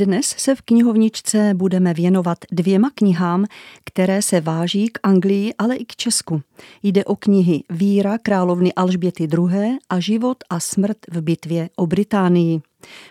Dnes 0.00 0.26
se 0.26 0.54
v 0.54 0.62
knihovničce 0.62 1.54
budeme 1.54 1.94
věnovat 1.94 2.38
dvěma 2.52 2.90
knihám, 2.94 3.44
které 3.84 4.22
se 4.22 4.40
váží 4.40 4.88
k 4.88 4.98
Anglii, 5.02 5.54
ale 5.58 5.76
i 5.76 5.84
k 5.84 5.96
Česku. 5.96 6.42
Jde 6.82 7.04
o 7.04 7.16
knihy 7.16 7.64
Víra 7.70 8.18
královny 8.18 8.72
Alžběty 8.74 9.24
II. 9.24 9.78
a 9.90 10.00
Život 10.00 10.36
a 10.50 10.60
smrt 10.60 10.96
v 11.10 11.20
bitvě 11.20 11.70
o 11.76 11.86
Británii. 11.86 12.60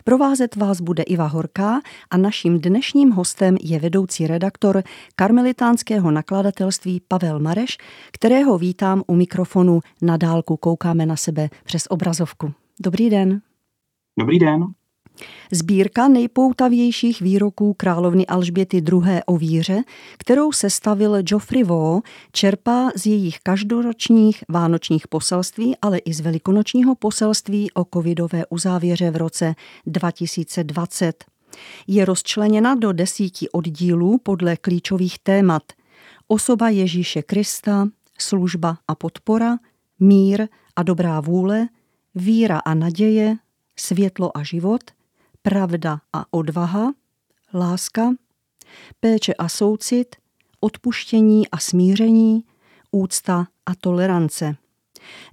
Provázet 0.04 0.56
vás 0.56 0.82
bude 0.82 1.04
Iva 1.04 1.28
Horká 1.28 1.82
a 2.10 2.18
naším 2.18 2.60
dnešním 2.60 3.12
hostem 3.12 3.58
je 3.62 3.80
vedoucí 3.80 4.28
redaktor 4.28 4.84
karmelitánského 5.16 6.12
nakladatelství 6.12 7.02
Pavel 7.08 7.40
Mareš, 7.40 7.78
kterého 8.12 8.58
vítám 8.58 9.04
u 9.08 9.16
mikrofonu. 9.16 9.80
Na 10.02 10.18
dálku 10.18 10.58
koukáme 10.58 11.06
na 11.06 11.16
sebe 11.16 11.50
přes 11.64 11.84
obrazovku. 11.90 12.54
Dobrý 12.80 13.10
den. 13.10 13.42
Dobrý 14.20 14.40
den. 14.40 14.66
Sbírka 15.52 16.08
nejpoutavějších 16.08 17.22
výroků 17.22 17.74
královny 17.74 18.26
Alžběty 18.26 18.78
II. 18.78 19.22
o 19.26 19.38
víře, 19.38 19.84
kterou 20.18 20.52
sestavil 20.52 21.22
Geoffrey 21.22 21.64
Waugh, 21.64 22.04
čerpá 22.32 22.90
z 22.96 23.06
jejich 23.06 23.40
každoročních 23.40 24.44
vánočních 24.50 25.08
poselství, 25.08 25.76
ale 25.82 25.98
i 25.98 26.14
z 26.14 26.20
velikonočního 26.20 26.96
poselství 26.96 27.72
o 27.72 27.86
covidové 27.94 28.46
uzávěře 28.50 29.12
v 29.12 29.16
roce 29.16 29.56
2020. 29.86 31.26
Je 31.88 32.06
rozčleněna 32.06 32.76
do 32.76 32.92
desíti 32.92 33.50
oddílů 33.50 34.20
podle 34.24 34.58
klíčových 34.58 35.20
témat. 35.20 35.64
Osoba 36.28 36.70
Ježíše 36.70 37.22
Krista, 37.22 37.88
služba 38.20 38.78
a 38.88 38.96
podpora, 38.96 39.58
mír 40.00 40.48
a 40.76 40.84
dobrá 40.84 41.20
vůle, 41.20 41.68
víra 42.16 42.60
a 42.60 42.74
naděje, 42.74 43.36
světlo 43.76 44.38
a 44.38 44.44
život– 44.44 44.82
pravda 45.42 46.00
a 46.14 46.26
odvaha, 46.32 46.94
láska, 47.54 48.14
péče 49.00 49.34
a 49.34 49.50
soucit, 49.50 50.16
odpuštění 50.60 51.50
a 51.50 51.58
smíření, 51.58 52.44
úcta 52.92 53.48
a 53.66 53.76
tolerance. 53.76 54.56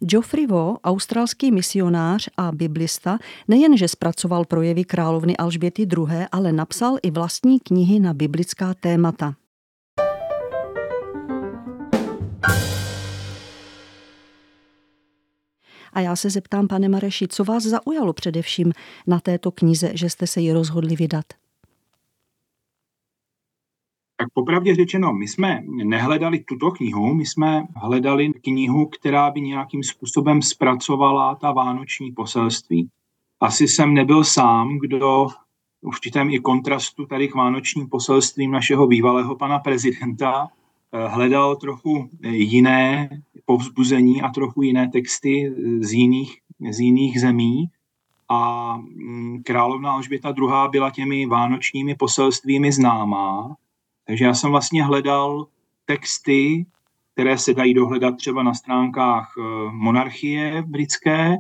Geoffrey 0.01 0.47
Waugh, 0.47 0.79
australský 0.85 1.51
misionář 1.53 2.29
a 2.37 2.53
biblista, 2.53 3.19
nejenže 3.49 3.89
zpracoval 3.89 4.45
projevy 4.45 4.85
královny 4.85 5.37
Alžběty 5.37 5.83
II., 5.83 6.27
ale 6.33 6.53
napsal 6.53 6.99
i 7.03 7.11
vlastní 7.11 7.61
knihy 7.61 8.01
na 8.01 8.15
biblická 8.15 8.75
témata. 8.75 9.35
A 15.95 16.01
já 16.01 16.17
se 16.17 16.31
zeptám, 16.31 16.69
pane 16.69 16.89
Mareši, 16.89 17.29
co 17.29 17.45
vás 17.45 17.63
zaujalo 17.63 18.13
především 18.13 18.73
na 19.07 19.21
této 19.21 19.51
knize, 19.51 19.91
že 19.95 20.11
jste 20.11 20.27
se 20.27 20.41
ji 20.41 20.53
rozhodli 20.53 20.97
vydat? 20.97 21.25
Tak 24.17 24.29
popravdě 24.33 24.75
řečeno, 24.75 25.13
my 25.13 25.29
jsme 25.29 25.63
nehledali 25.85 26.39
tuto 26.39 26.71
knihu, 26.71 27.15
my 27.15 27.27
jsme 27.27 27.67
hledali 27.77 28.33
knihu, 28.33 28.87
která 28.87 29.31
by 29.31 29.41
nějakým 29.41 29.83
způsobem 29.83 30.43
zpracovala 30.43 31.35
ta 31.35 31.53
vánoční 31.53 32.13
poselství. 32.13 32.89
Asi 33.41 33.69
jsem 33.69 33.95
nebyl 33.95 34.25
sám, 34.25 34.79
kdo 34.79 35.27
v 35.29 35.87
určitém 35.87 36.31
i 36.31 36.39
kontrastu 36.39 37.07
tady 37.07 37.29
k 37.29 37.35
vánočním 37.35 37.89
poselstvím 37.89 38.51
našeho 38.51 38.87
bývalého 38.87 39.37
pana 39.37 39.59
prezidenta 39.59 40.49
hledal 41.07 41.57
trochu 41.57 42.09
jiné 42.23 43.09
povzbuzení 43.45 44.23
a 44.23 44.29
trochu 44.29 44.63
jiné 44.63 44.89
texty 44.89 45.53
z 45.81 45.93
jiných, 45.93 46.39
z 46.71 46.81
jiných 46.81 47.21
zemí. 47.21 47.71
A 48.29 48.77
mm, 48.77 49.43
královna 49.43 49.93
Alžběta 49.93 50.35
II. 50.39 50.49
byla 50.71 50.91
těmi 50.91 51.27
vánočními 51.27 51.95
poselstvími 51.95 52.73
známá, 52.73 53.57
takže 54.07 54.25
já 54.25 54.35
jsem 54.35 54.51
vlastně 54.51 54.85
hledal 54.85 55.47
texty, 55.85 56.67
které 57.13 57.39
se 57.39 57.55
dají 57.55 57.75
dohledat 57.75 58.17
třeba 58.17 58.43
na 58.43 58.55
stránkách 58.55 59.35
eh, 59.39 59.43
monarchie 59.73 60.63
britské, 60.67 61.37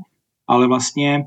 ale 0.46 0.66
vlastně 0.66 1.24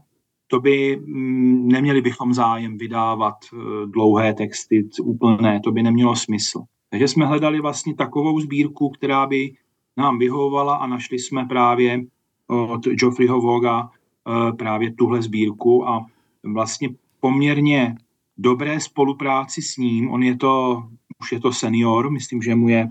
to 0.47 0.59
by 0.59 0.97
mm, 0.97 1.67
neměli 1.67 2.01
bychom 2.01 2.33
zájem 2.33 2.77
vydávat 2.77 3.35
eh, 3.53 3.57
dlouhé 3.85 4.33
texty 4.33 4.89
úplné, 5.01 5.59
to 5.59 5.71
by 5.71 5.83
nemělo 5.83 6.15
smysl. 6.15 6.63
Takže 6.89 7.07
jsme 7.07 7.25
hledali 7.25 7.61
vlastně 7.61 7.95
takovou 7.95 8.39
sbírku, 8.39 8.89
která 8.89 9.27
by 9.27 9.53
nám 9.97 10.19
vyhovovala 10.19 10.75
a 10.75 10.87
našli 10.87 11.19
jsme 11.19 11.45
právě 11.45 12.05
od 12.47 12.87
Geoffreyho 12.87 13.41
Voga 13.41 13.89
eh, 13.89 14.51
právě 14.51 14.93
tuhle 14.93 15.21
sbírku 15.21 15.87
a 15.87 16.05
vlastně 16.43 16.89
poměrně 17.19 17.95
dobré 18.37 18.79
spolupráci 18.79 19.61
s 19.61 19.77
ním. 19.77 20.11
On 20.11 20.23
je 20.23 20.37
to, 20.37 20.83
už 21.21 21.31
je 21.31 21.39
to 21.39 21.51
senior, 21.51 22.11
myslím, 22.11 22.41
že 22.41 22.55
mu 22.55 22.69
je 22.69 22.87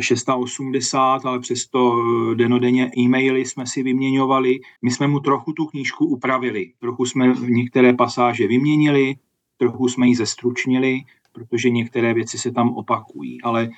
680, 0.00 1.26
ale 1.26 1.40
přesto 1.40 1.96
eh, 1.96 2.34
denodenně 2.34 2.90
e-maily 2.98 3.44
jsme 3.44 3.66
si 3.66 3.82
vyměňovali. 3.82 4.60
My 4.82 4.90
jsme 4.90 5.06
mu 5.06 5.20
trochu 5.20 5.52
tu 5.52 5.66
knížku 5.66 6.06
upravili, 6.06 6.72
trochu 6.78 7.06
jsme 7.06 7.34
některé 7.48 7.92
pasáže 7.92 8.46
vyměnili, 8.46 9.14
trochu 9.56 9.88
jsme 9.88 10.06
ji 10.06 10.16
zestručnili, 10.16 11.00
protože 11.32 11.70
některé 11.70 12.14
věci 12.14 12.38
se 12.38 12.52
tam 12.52 12.68
opakují. 12.68 13.42
Ale 13.42 13.70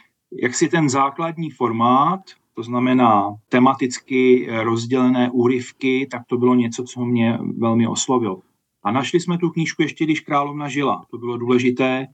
jak 0.42 0.54
si 0.54 0.68
ten 0.68 0.88
základní 0.88 1.50
formát, 1.50 2.20
to 2.54 2.62
znamená 2.62 3.34
tematicky 3.48 4.48
rozdělené 4.62 5.30
úryvky, 5.30 6.08
tak 6.10 6.22
to 6.26 6.36
bylo 6.36 6.54
něco, 6.54 6.84
co 6.84 7.04
mě 7.04 7.38
velmi 7.58 7.86
oslovilo. 7.86 8.40
A 8.82 8.92
našli 8.92 9.20
jsme 9.20 9.38
tu 9.38 9.50
knížku 9.50 9.82
ještě, 9.82 10.04
když 10.04 10.20
královna 10.20 10.68
žila. 10.68 11.04
To 11.10 11.18
bylo 11.18 11.36
důležité. 11.38 12.06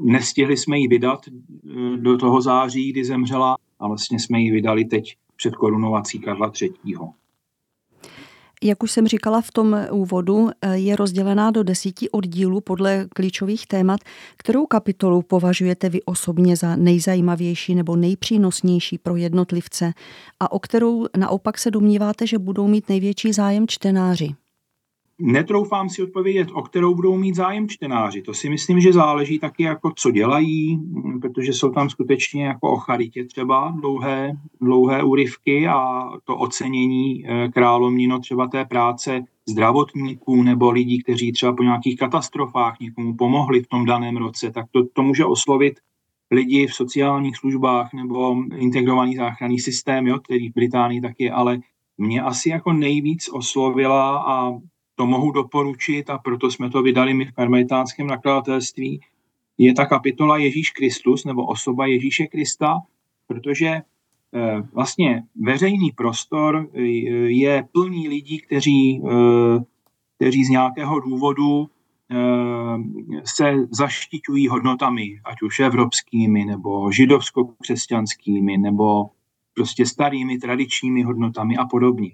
Nestihli 0.00 0.56
jsme 0.56 0.78
ji 0.78 0.88
vydat 0.88 1.20
eh, 1.28 1.96
do 1.96 2.16
toho 2.16 2.40
září, 2.40 2.92
kdy 2.92 3.04
zemřela, 3.04 3.56
a 3.78 3.88
vlastně 3.88 4.20
jsme 4.20 4.40
ji 4.40 4.50
vydali 4.50 4.84
teď 4.84 5.16
před 5.36 5.56
korunovací 5.56 6.18
Karla 6.18 6.52
III. 6.62 6.72
Jak 8.62 8.82
už 8.82 8.90
jsem 8.90 9.08
říkala 9.08 9.40
v 9.40 9.50
tom 9.50 9.76
úvodu, 9.90 10.50
eh, 10.62 10.76
je 10.76 10.96
rozdělená 10.96 11.50
do 11.50 11.62
desíti 11.62 12.10
oddílů 12.10 12.60
podle 12.60 13.06
klíčových 13.14 13.66
témat. 13.66 14.00
Kterou 14.36 14.66
kapitolu 14.66 15.22
považujete 15.22 15.88
vy 15.88 16.02
osobně 16.02 16.56
za 16.56 16.76
nejzajímavější 16.76 17.74
nebo 17.74 17.96
nejpřínosnější 17.96 18.98
pro 18.98 19.16
jednotlivce 19.16 19.92
a 20.40 20.52
o 20.52 20.58
kterou 20.58 21.06
naopak 21.16 21.58
se 21.58 21.70
domníváte, 21.70 22.26
že 22.26 22.38
budou 22.38 22.68
mít 22.68 22.88
největší 22.88 23.32
zájem 23.32 23.68
čtenáři? 23.68 24.45
Netroufám 25.20 25.88
si 25.88 26.02
odpovědět, 26.02 26.48
o 26.52 26.62
kterou 26.62 26.94
budou 26.94 27.16
mít 27.16 27.34
zájem 27.34 27.68
čtenáři. 27.68 28.22
To 28.22 28.34
si 28.34 28.48
myslím, 28.48 28.80
že 28.80 28.92
záleží 28.92 29.38
taky 29.38 29.62
jako 29.62 29.92
co 29.96 30.10
dělají, 30.10 30.80
protože 31.20 31.52
jsou 31.52 31.70
tam 31.70 31.90
skutečně 31.90 32.46
jako 32.46 32.72
o 32.72 32.76
charitě 32.76 33.24
třeba 33.24 33.74
dlouhé, 33.80 34.32
dlouhé 34.60 35.02
úryvky 35.02 35.68
a 35.68 36.10
to 36.24 36.36
ocenění 36.36 37.24
eh, 37.26 37.48
královnino 37.48 38.18
třeba 38.18 38.48
té 38.48 38.64
práce 38.64 39.22
zdravotníků 39.48 40.42
nebo 40.42 40.70
lidí, 40.70 41.02
kteří 41.02 41.32
třeba 41.32 41.52
po 41.52 41.62
nějakých 41.62 41.96
katastrofách 41.96 42.80
někomu 42.80 43.16
pomohli 43.16 43.62
v 43.62 43.68
tom 43.68 43.84
daném 43.84 44.16
roce, 44.16 44.50
tak 44.50 44.66
to, 44.70 44.86
to 44.92 45.02
může 45.02 45.24
oslovit 45.24 45.80
lidi 46.30 46.66
v 46.66 46.74
sociálních 46.74 47.36
službách 47.36 47.92
nebo 47.92 48.36
integrovaný 48.56 49.16
záchranný 49.16 49.58
systém, 49.58 50.06
jo, 50.06 50.18
který 50.18 50.50
v 50.50 50.54
Británii 50.54 51.00
taky, 51.00 51.30
ale 51.30 51.58
mě 51.98 52.22
asi 52.22 52.48
jako 52.48 52.72
nejvíc 52.72 53.28
oslovila 53.32 54.24
a 54.26 54.52
to 54.96 55.06
mohu 55.06 55.30
doporučit 55.30 56.10
a 56.10 56.18
proto 56.18 56.50
jsme 56.50 56.70
to 56.70 56.82
vydali 56.82 57.14
my 57.14 57.24
v 57.24 57.32
karmelitánském 57.32 58.06
nakladatelství, 58.06 59.00
je 59.58 59.74
ta 59.74 59.86
kapitola 59.86 60.36
Ježíš 60.36 60.70
Kristus 60.70 61.24
nebo 61.24 61.46
osoba 61.46 61.86
Ježíše 61.86 62.26
Krista, 62.26 62.78
protože 63.26 63.66
eh, 63.66 63.82
vlastně 64.72 65.22
veřejný 65.36 65.92
prostor 65.92 66.68
eh, 66.74 66.80
je 67.30 67.68
plný 67.72 68.08
lidí, 68.08 68.40
kteří, 68.40 69.02
eh, 69.04 69.64
kteří 70.16 70.44
z 70.44 70.48
nějakého 70.48 71.00
důvodu 71.00 71.66
se 73.24 73.54
zaštiťují 73.70 74.48
hodnotami, 74.48 75.20
ať 75.24 75.42
už 75.42 75.60
evropskými, 75.60 76.44
nebo 76.44 76.90
židovsko-křesťanskými, 76.90 78.58
nebo 78.58 79.10
prostě 79.54 79.86
starými 79.86 80.38
tradičními 80.38 81.02
hodnotami 81.02 81.56
a 81.56 81.64
podobně. 81.64 82.10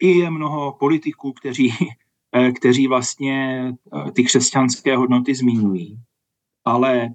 I 0.00 0.18
je 0.18 0.30
mnoho 0.30 0.72
politiků, 0.72 1.32
kteří, 1.32 1.74
kteří 2.56 2.86
vlastně 2.86 3.68
eh, 4.08 4.10
ty 4.12 4.24
křesťanské 4.24 4.96
hodnoty 4.96 5.34
zmiňují. 5.34 5.98
Ale 6.64 7.08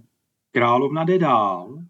královna 0.51 1.03
jde 1.03 1.19
dál 1.19 1.83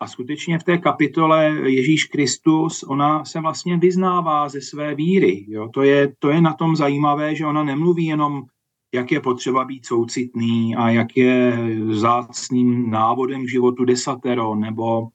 a 0.00 0.06
skutečně 0.06 0.58
v 0.58 0.64
té 0.64 0.78
kapitole 0.78 1.46
Ježíš 1.64 2.04
Kristus, 2.04 2.82
ona 2.82 3.24
se 3.24 3.40
vlastně 3.40 3.76
vyznává 3.76 4.48
ze 4.48 4.60
své 4.60 4.94
víry. 4.94 5.46
Jo? 5.48 5.68
To, 5.68 5.82
je, 5.82 6.12
to 6.18 6.30
je 6.30 6.40
na 6.40 6.52
tom 6.52 6.76
zajímavé, 6.76 7.34
že 7.34 7.46
ona 7.46 7.64
nemluví 7.64 8.04
jenom, 8.06 8.42
jak 8.94 9.12
je 9.12 9.20
potřeba 9.20 9.64
být 9.64 9.86
soucitný 9.86 10.76
a 10.76 10.90
jak 10.90 11.16
je 11.16 11.58
zácným 11.90 12.90
návodem 12.90 13.44
k 13.44 13.50
životu 13.50 13.84
desatero, 13.84 14.54
nebo 14.54 15.08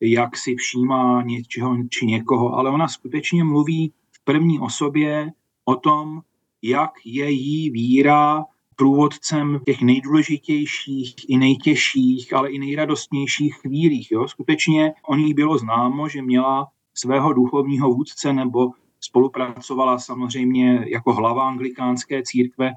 jak 0.00 0.36
si 0.36 0.54
všímá 0.54 1.22
něčeho 1.22 1.76
či 1.90 2.06
někoho, 2.06 2.54
ale 2.54 2.70
ona 2.70 2.88
skutečně 2.88 3.44
mluví 3.44 3.92
první 4.24 4.60
osobě 4.60 5.32
o 5.64 5.76
tom, 5.76 6.20
jak 6.62 6.90
její 7.04 7.70
víra 7.70 8.44
průvodcem 8.76 9.60
těch 9.66 9.82
nejdůležitějších 9.82 11.14
i 11.28 11.36
nejtěžších, 11.38 12.32
ale 12.32 12.50
i 12.50 12.58
nejradostnějších 12.58 13.54
chvílích. 13.54 14.10
Jo? 14.10 14.28
Skutečně 14.28 14.92
o 15.08 15.16
ní 15.16 15.34
bylo 15.34 15.58
známo, 15.58 16.08
že 16.08 16.22
měla 16.22 16.68
svého 16.94 17.32
duchovního 17.32 17.88
vůdce 17.88 18.32
nebo 18.32 18.70
spolupracovala 19.00 19.98
samozřejmě 19.98 20.84
jako 20.88 21.12
hlava 21.12 21.48
anglikánské 21.48 22.22
církve 22.22 22.72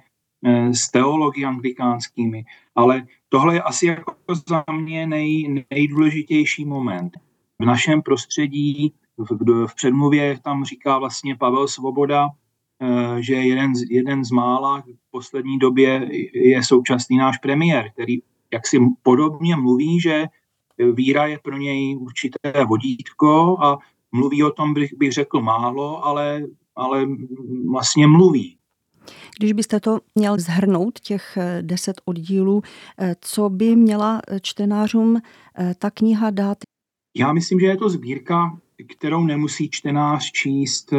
eh, 0.45 0.73
s 0.73 0.91
teology 0.91 1.45
anglikánskými, 1.45 2.43
ale 2.75 3.05
tohle 3.29 3.55
je 3.55 3.61
asi 3.61 3.85
jako 3.85 4.15
za 4.47 4.63
mě 4.71 5.07
nej, 5.07 5.63
nejdůležitější 5.71 6.65
moment. 6.65 7.11
V 7.59 7.65
našem 7.65 8.01
prostředí, 8.01 8.93
v, 9.17 9.67
v 9.67 9.75
předmluvě 9.75 10.39
tam 10.43 10.65
říká 10.65 10.97
vlastně 10.97 11.35
Pavel 11.35 11.67
Svoboda, 11.67 12.29
že 13.19 13.33
jeden 13.35 13.75
z, 13.75 13.81
jeden 13.89 14.25
z 14.25 14.31
mála 14.31 14.81
v 14.81 15.11
poslední 15.11 15.59
době 15.59 16.09
je 16.33 16.63
současný 16.63 17.17
náš 17.17 17.37
premiér, 17.37 17.91
který 17.93 18.17
jaksi 18.53 18.79
podobně 19.03 19.55
mluví, 19.55 19.99
že 19.99 20.25
víra 20.93 21.25
je 21.25 21.39
pro 21.43 21.57
něj 21.57 21.97
určité 21.97 22.65
vodítko 22.67 23.57
a 23.59 23.77
mluví 24.11 24.43
o 24.43 24.51
tom, 24.51 24.73
bych, 24.73 24.93
bych 24.97 25.11
řekl 25.11 25.41
málo, 25.41 26.05
ale, 26.05 26.43
ale 26.75 27.07
vlastně 27.71 28.07
mluví. 28.07 28.57
Když 29.39 29.53
byste 29.53 29.79
to 29.79 29.99
měl 30.15 30.39
zhrnout, 30.39 30.99
těch 30.99 31.37
eh, 31.37 31.61
deset 31.61 32.01
oddílů, 32.05 32.61
eh, 32.97 33.15
co 33.21 33.49
by 33.49 33.75
měla 33.75 34.21
eh, 34.27 34.39
čtenářům 34.39 35.21
ta 35.77 35.91
kniha 35.91 36.29
dát? 36.29 36.57
Já 37.17 37.33
myslím, 37.33 37.59
že 37.59 37.65
je 37.65 37.77
to 37.77 37.89
sbírka, 37.89 38.57
kterou 38.89 39.23
nemusí 39.23 39.69
čtenář 39.69 40.31
číst 40.31 40.93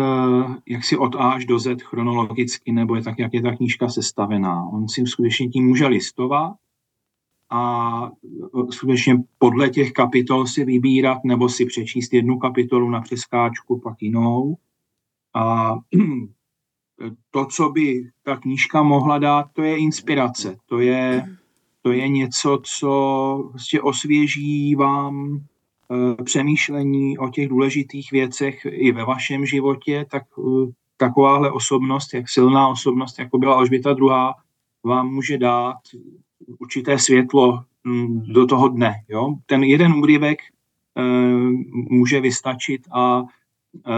jaksi 0.69 0.97
od 0.97 1.15
A 1.15 1.31
až 1.31 1.45
do 1.45 1.59
Z 1.59 1.83
chronologicky, 1.83 2.73
nebo 2.73 2.95
je 2.95 3.03
tak, 3.03 3.19
jak 3.19 3.35
je 3.35 3.43
ta 3.43 3.57
knížka 3.57 3.89
sestavená. 3.89 4.69
On 4.73 4.89
si 4.89 5.07
skutečně 5.07 5.49
tím 5.49 5.67
může 5.67 5.87
listovat 5.87 6.55
a 7.51 8.11
skutečně 8.71 9.17
podle 9.39 9.69
těch 9.69 9.93
kapitol 9.93 10.47
si 10.47 10.65
vybírat 10.65 11.19
nebo 11.25 11.49
si 11.49 11.67
přečíst 11.67 12.13
jednu 12.13 12.39
kapitolu 12.39 12.91
na 12.91 13.01
přeskáčku, 13.01 13.81
pak 13.81 14.03
jinou. 14.03 14.57
A 15.35 15.75
to, 17.31 17.47
co 17.47 17.69
by 17.69 18.11
ta 18.23 18.37
knížka 18.37 18.83
mohla 18.83 19.19
dát, 19.19 19.47
to 19.53 19.63
je 19.63 19.77
inspirace. 19.79 20.57
To 20.67 20.79
je, 20.79 21.27
to 21.83 21.93
je 21.93 22.09
něco, 22.09 22.61
co 22.63 23.49
vlastně 23.51 23.81
osvěží 23.81 24.75
vám 24.75 25.41
přemýšlení 26.25 27.19
o 27.19 27.29
těch 27.29 27.49
důležitých 27.49 28.13
věcech 28.13 28.67
i 28.71 28.93
ve 28.93 29.05
vašem 29.05 29.47
životě, 29.47 30.07
tak 30.11 30.23
e, 30.39 30.43
takováhle 30.97 31.51
osobnost, 31.51 32.15
jak 32.15 32.29
silná 32.29 32.69
osobnost, 32.69 33.19
jako 33.19 33.39
byla 33.39 33.55
Alžběta 33.55 33.91
II., 33.91 34.09
vám 34.85 35.09
může 35.09 35.39
dát 35.39 35.77
určité 36.59 36.99
světlo 36.99 37.65
mm, 37.85 38.33
do 38.33 38.47
toho 38.47 38.69
dne. 38.69 38.95
Jo? 39.09 39.35
Ten 39.47 39.65
jeden 39.65 39.93
úryvek 39.93 40.39
e, 40.43 41.03
může 41.73 42.21
vystačit 42.21 42.83
a 42.93 43.23
e, 43.23 43.93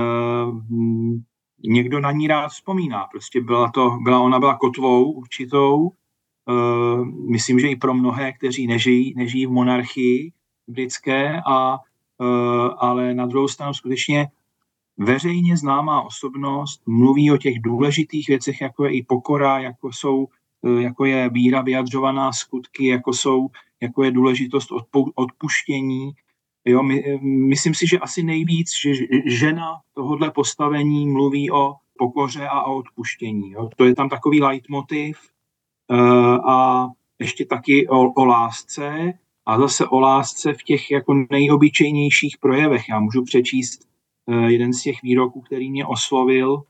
někdo 1.69 2.00
na 2.00 2.12
ní 2.12 2.26
rád 2.26 2.49
vzpomíná. 2.49 3.06
Prostě 3.12 3.40
byla 3.40 3.70
to, 3.70 3.99
byla, 4.02 4.20
ona 4.20 4.38
byla 4.38 4.54
kotvou 4.54 5.12
určitou, 5.12 5.90
e, 5.90 5.92
myslím, 7.31 7.60
že 7.60 7.69
i 7.69 7.76
pro 7.76 7.94
mnohé, 7.94 8.32
kteří 8.32 8.66
nežijí, 8.66 9.14
nežijí 9.16 9.46
v 9.46 9.50
monarchii 9.50 10.32
britské, 10.68 11.40
a, 11.46 11.78
e, 12.20 12.24
ale 12.78 13.14
na 13.14 13.26
druhou 13.26 13.48
stranu 13.48 13.74
skutečně 13.74 14.28
veřejně 14.96 15.56
známá 15.56 16.02
osobnost 16.02 16.82
mluví 16.86 17.30
o 17.32 17.36
těch 17.36 17.60
důležitých 17.60 18.28
věcech, 18.28 18.60
jako 18.60 18.84
je 18.84 18.90
i 18.90 19.02
pokora, 19.02 19.58
jako 19.58 19.92
jsou 19.92 20.28
E, 20.66 20.82
jako 20.82 21.04
je 21.04 21.30
víra 21.30 21.62
vyjadřovaná 21.62 22.32
skutky, 22.32 22.86
jako, 22.86 23.12
jsou, 23.12 23.48
jako 23.80 24.04
je 24.04 24.10
důležitost 24.10 24.68
odpuštění. 25.14 26.12
Jo, 26.64 26.82
my, 26.82 27.04
e, 27.04 27.18
myslím 27.22 27.74
si, 27.74 27.86
že 27.86 27.98
asi 27.98 28.22
nejvíc, 28.22 28.70
že 28.82 28.92
žena 29.26 29.80
tohohle 29.94 30.30
postavení 30.30 31.06
mluví 31.06 31.50
o 31.50 31.74
pokoře 31.98 32.48
a 32.48 32.62
o 32.62 32.76
odpuštění. 32.76 33.50
Jo. 33.50 33.70
To 33.76 33.84
je 33.84 33.94
tam 33.94 34.08
takový 34.08 34.40
leitmotiv 34.40 35.18
a 36.48 36.86
ještě 37.18 37.44
taky 37.44 37.88
o, 37.88 38.12
o 38.12 38.24
lásce 38.24 39.12
a 39.46 39.58
zase 39.58 39.87
o 39.87 40.00
lásce 40.00 40.52
v 40.52 40.62
těch 40.62 40.90
jako 40.90 41.14
nejobyčejnějších 41.31 42.38
projevech. 42.40 42.88
Já 42.88 43.00
můžu 43.00 43.25
přečíst 43.25 43.81
jeden 44.46 44.72
z 44.72 44.82
těch 44.82 45.02
výroků, 45.02 45.40
který 45.40 45.70
mě 45.70 45.87
oslovil, 45.87 46.62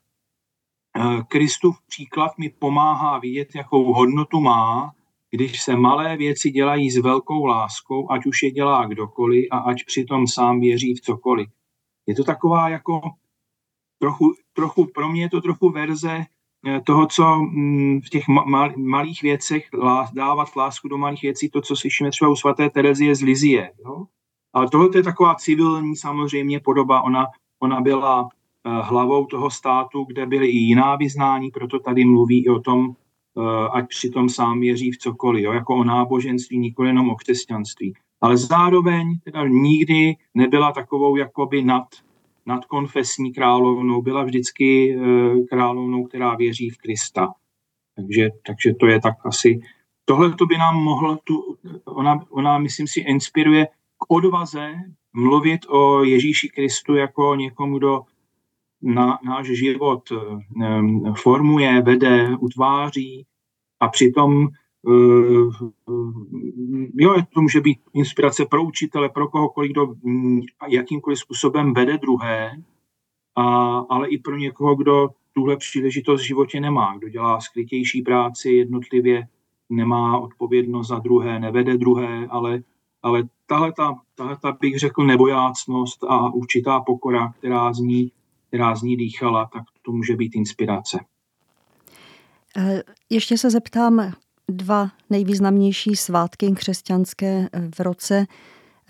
Eh, 0.99 1.23
Kristův 1.29 1.77
příklad 1.87 2.39
mi 2.39 2.49
pomáhá 2.49 3.19
vidět, 3.19 3.55
jakou 3.55 3.93
hodnotu 3.93 4.41
má, 4.41 4.95
když 5.31 5.63
se 5.63 5.77
malé 5.77 6.17
věci 6.17 6.51
dělají 6.51 6.91
s 6.91 6.97
velkou 6.97 7.45
láskou, 7.45 8.11
ať 8.11 8.27
už 8.27 8.43
je 8.43 8.51
dělá 8.51 8.87
kdokoliv 8.87 9.49
a 9.51 9.59
ať 9.59 9.85
přitom 9.85 10.27
sám 10.27 10.61
věří 10.61 10.95
v 10.95 11.01
cokoliv. 11.01 11.49
Je 12.07 12.15
to 12.15 12.25
taková 12.25 12.69
jako 12.69 13.01
trochu, 13.99 14.35
trochu 14.53 14.87
pro 14.95 15.09
mě 15.09 15.23
je 15.23 15.31
to 15.31 15.41
trochu 15.41 15.71
verze 15.71 16.13
eh, 16.13 16.27
toho, 16.85 17.07
co 17.07 17.37
mm, 17.37 18.01
v 18.01 18.11
těch 18.11 18.25
malých 18.77 19.23
věcech 19.23 19.69
dávat 20.13 20.57
lásku 20.57 20.89
do 20.89 20.99
malých 20.99 21.23
věcí, 21.23 21.51
to, 21.51 21.61
co 21.61 21.77
slyšíme 21.77 22.11
třeba 22.11 22.31
u 22.31 22.37
svaté 22.37 22.71
Terezie 22.71 23.15
z 23.15 23.23
Lizie. 23.23 23.73
Jo? 23.85 24.05
Ale 24.53 24.69
tohle 24.69 24.89
je 24.95 25.03
taková 25.03 25.35
civilní 25.35 25.97
samozřejmě 25.97 26.61
podoba. 26.61 27.03
Ona, 27.03 27.27
ona 27.61 27.81
byla 27.81 28.29
Eh, 28.67 28.83
hlavou 28.83 29.27
toho 29.27 29.51
státu, 29.51 30.05
kde 30.05 30.27
byly 30.27 30.47
i 30.47 30.57
jiná 30.57 30.97
vyznání, 30.97 31.51
proto 31.51 31.79
tady 31.79 32.05
mluví 32.05 32.45
i 32.45 32.49
o 32.49 32.61
tom, 32.61 32.91
eh, 32.91 33.69
ať 33.73 33.89
přitom 33.89 34.29
sám 34.29 34.61
věří 34.61 34.91
v 34.91 34.99
cokoliv, 34.99 35.45
jo, 35.45 35.53
jako 35.53 35.77
o 35.77 35.85
náboženství, 35.85 36.59
nikoli 36.59 36.89
jenom 36.89 37.11
o 37.11 37.15
křesťanství. 37.15 37.95
Ale 38.21 38.37
zároveň 38.37 39.19
teda 39.25 39.49
nikdy 39.49 40.17
nebyla 40.35 40.73
takovou 40.73 41.17
jakoby 41.17 41.65
nad, 41.65 41.85
nadkonfesní 42.47 43.33
královnou, 43.33 44.03
byla 44.03 44.25
vždycky 44.25 44.97
eh, 44.99 45.41
královnou, 45.51 46.05
která 46.05 46.35
věří 46.35 46.71
v 46.71 46.79
Krista. 46.79 47.29
Takže, 47.97 48.29
takže 48.47 48.75
to 48.75 48.87
je 48.87 49.01
tak 49.01 49.15
asi... 49.25 49.61
Tohle 50.09 50.35
to 50.35 50.47
by 50.47 50.59
nám 50.59 50.77
mohlo, 50.77 51.19
tu, 51.25 51.57
ona, 51.85 52.21
ona, 52.31 52.59
myslím 52.59 52.87
si, 52.87 53.01
inspiruje 53.01 53.67
k 53.99 54.05
odvaze 54.09 54.75
mluvit 55.13 55.61
o 55.69 56.05
Ježíši 56.05 56.49
Kristu 56.49 56.95
jako 56.95 57.35
někomu, 57.35 57.79
kdo 57.79 58.01
na, 58.83 59.19
náš 59.25 59.47
život 59.47 60.03
eh, 60.13 61.13
formuje, 61.17 61.83
vede, 61.83 62.37
utváří 62.41 63.27
a 63.81 63.89
přitom 63.89 64.49
eh, 64.49 64.66
jo, 66.95 67.15
to 67.35 67.43
může 67.43 67.61
být 67.61 67.79
inspirace 67.95 68.45
pro 68.45 68.65
učitele, 68.65 69.09
pro 69.09 69.29
kohokoliv, 69.29 69.71
kdo 69.71 69.95
mm, 70.03 70.41
jakýmkoliv 70.69 71.19
způsobem 71.19 71.75
vede 71.75 71.99
druhé, 71.99 72.63
a, 73.37 73.45
ale 73.79 74.09
i 74.09 74.19
pro 74.19 74.37
někoho, 74.37 74.75
kdo 74.75 75.09
tuhle 75.33 75.57
příležitost 75.57 76.21
v 76.21 76.27
životě 76.27 76.61
nemá, 76.61 76.97
kdo 76.99 77.09
dělá 77.09 77.41
skrytější 77.41 78.03
práci 78.03 78.51
jednotlivě, 78.51 79.29
nemá 79.71 80.19
odpovědnost 80.19 80.89
za 80.89 80.99
druhé, 80.99 81.41
nevede 81.41 81.77
druhé, 81.77 82.27
ale, 82.31 82.63
ale 83.03 83.23
tahle, 83.47 83.73
ta, 83.73 83.95
tahle 84.15 84.37
ta, 84.43 84.57
bych 84.61 84.79
řekl, 84.79 85.05
nebojácnost 85.05 86.05
a 86.05 86.35
určitá 86.35 86.81
pokora, 86.81 87.33
která 87.39 87.73
z 87.73 87.79
ní 87.79 88.13
která 88.49 88.77
z 88.77 88.83
ní 88.83 88.97
dýchala, 88.97 89.51
tak 89.53 89.63
to 89.83 89.93
může 89.93 90.17
být 90.17 90.35
inspirace. 90.35 90.99
Eh, 92.57 92.83
ještě 93.11 93.39
se 93.39 93.51
zeptám, 93.51 94.13
dva 94.51 94.89
nejvýznamnější 95.11 95.97
svátky 95.97 96.53
křesťanské 96.53 97.49
eh, 97.53 97.71
v 97.75 97.81
roce, 97.81 98.27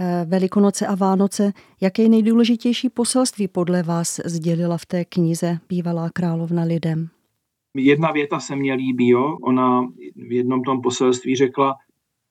eh, 0.00 0.25
Velikonoce 0.28 0.86
a 0.86 0.94
Vánoce. 0.94 1.52
Jaké 1.80 2.08
nejdůležitější 2.08 2.88
poselství 2.88 3.48
podle 3.48 3.82
vás 3.82 4.20
sdělila 4.25 4.78
v 4.78 4.86
té 4.86 5.04
knize 5.04 5.58
Bývalá 5.68 6.10
královna 6.10 6.62
lidem? 6.62 7.08
Jedna 7.76 8.12
věta 8.12 8.40
se 8.40 8.56
mně 8.56 8.75
líbí, 8.75 9.08
jo? 9.08 9.36
ona 9.42 9.82
v 10.16 10.32
jednom 10.32 10.62
tom 10.62 10.82
poselství 10.82 11.36
řekla, 11.36 11.75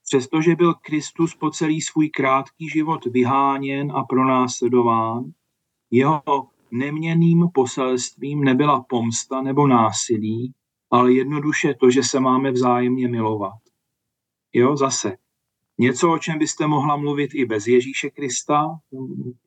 přestože 0.08 0.56
byl 0.56 0.74
Kristus 0.74 1.36
po 1.36 1.50
celý 1.50 1.82
svůj 1.82 2.10
krátký 2.10 2.70
život 2.70 3.06
vyháněn 3.06 3.92
a 3.92 4.04
pronásledován, 4.04 5.24
jeho 5.92 6.22
neměným 6.72 7.48
poselstvím 7.54 8.44
nebyla 8.44 8.86
pomsta 8.90 9.42
nebo 9.42 9.68
násilí, 9.68 10.54
ale 10.92 11.14
jednoduše 11.14 11.74
to, 11.74 11.90
že 11.90 12.04
se 12.04 12.20
máme 12.20 12.52
vzájemně 12.52 13.08
milovat. 13.08 13.60
Jo, 14.54 14.78
zase. 14.78 15.18
Něco, 15.78 16.14
o 16.14 16.18
čem 16.18 16.40
byste 16.40 16.68
mohla 16.68 16.98
mluvit 16.98 17.32
i 17.34 17.46
bez 17.46 17.68
Ježíše 17.68 18.10
Krista, 18.10 18.66